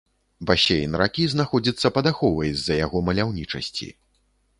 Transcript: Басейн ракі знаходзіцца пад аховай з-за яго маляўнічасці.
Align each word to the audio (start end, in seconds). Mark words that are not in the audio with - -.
Басейн 0.51 0.95
ракі 1.01 1.25
знаходзіцца 1.33 1.91
пад 1.97 2.09
аховай 2.13 2.51
з-за 2.61 2.79
яго 2.79 2.97
маляўнічасці. 3.11 3.91